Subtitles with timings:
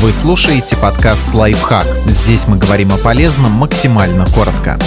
[0.00, 1.84] Вы слушаете подкаст «Лайфхак».
[2.06, 4.78] Здесь мы говорим о полезном максимально коротко.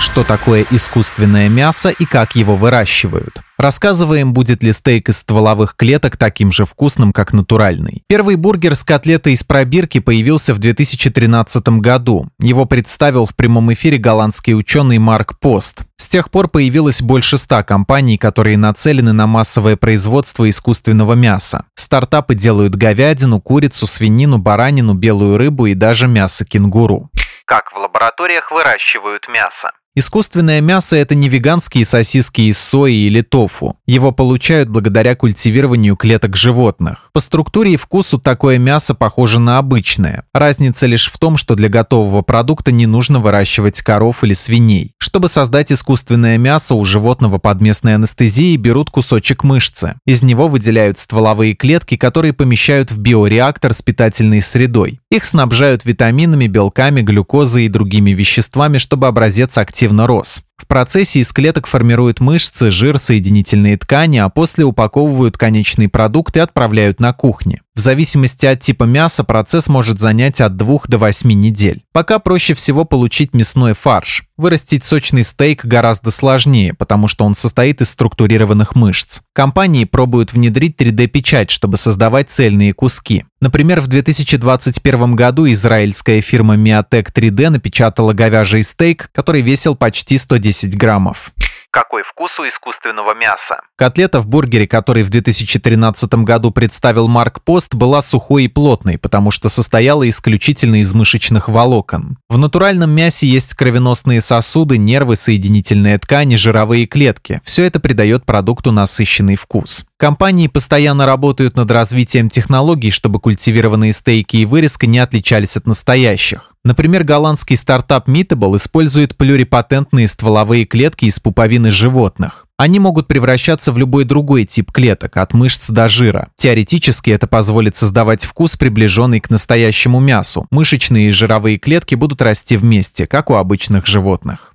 [0.00, 3.42] Что такое искусственное мясо и как его выращивают?
[3.58, 8.02] Рассказываем, будет ли стейк из стволовых клеток таким же вкусным, как натуральный.
[8.06, 12.28] Первый бургер с котлетой из пробирки появился в 2013 году.
[12.38, 15.84] Его представил в прямом эфире голландский ученый Марк Пост.
[15.96, 21.64] С тех пор появилось больше ста компаний, которые нацелены на массовое производство искусственного мяса.
[21.86, 27.10] Стартапы делают говядину, курицу, свинину, баранину, белую рыбу и даже мясо кенгуру.
[27.44, 29.70] Как в лабораториях выращивают мясо?
[29.98, 33.78] Искусственное мясо– это не веганские сосиски из сои или тофу.
[33.86, 37.08] Его получают благодаря культивированию клеток животных.
[37.14, 40.24] По структуре и вкусу такое мясо похоже на обычное.
[40.34, 44.92] Разница лишь в том, что для готового продукта не нужно выращивать коров или свиней.
[44.98, 49.94] Чтобы создать искусственное мясо, у животного под местной анестезией берут кусочек мышцы.
[50.04, 55.00] Из него выделяют стволовые клетки, которые помещают в биореактор с питательной средой.
[55.10, 60.42] Их снабжают витаминами, белками, глюкозой и другими веществами, чтобы образец активно активно рос.
[60.56, 66.40] В процессе из клеток формируют мышцы, жир, соединительные ткани, а после упаковывают конечный продукт и
[66.40, 67.60] отправляют на кухне.
[67.76, 71.82] В зависимости от типа мяса процесс может занять от 2 до 8 недель.
[71.92, 74.24] Пока проще всего получить мясной фарш.
[74.38, 79.20] Вырастить сочный стейк гораздо сложнее, потому что он состоит из структурированных мышц.
[79.34, 83.26] Компании пробуют внедрить 3D-печать, чтобы создавать цельные куски.
[83.42, 90.78] Например, в 2021 году израильская фирма Miatech 3D напечатала говяжий стейк, который весил почти 110
[90.78, 91.34] граммов.
[91.76, 93.60] Какой вкус у искусственного мяса?
[93.76, 99.30] Котлета в бургере, который в 2013 году представил Марк Пост, была сухой и плотной, потому
[99.30, 102.16] что состояла исключительно из мышечных волокон.
[102.30, 107.42] В натуральном мясе есть кровеносные сосуды, нервы, соединительные ткани, жировые клетки.
[107.44, 109.84] Все это придает продукту насыщенный вкус.
[109.98, 116.52] Компании постоянно работают над развитием технологий, чтобы культивированные стейки и вырезка не отличались от настоящих.
[116.66, 122.46] Например, голландский стартап Meatable использует плюрипатентные стволовые клетки из пуповины животных.
[122.58, 126.28] Они могут превращаться в любой другой тип клеток, от мышц до жира.
[126.36, 130.46] Теоретически это позволит создавать вкус, приближенный к настоящему мясу.
[130.50, 134.54] Мышечные и жировые клетки будут расти вместе, как у обычных животных.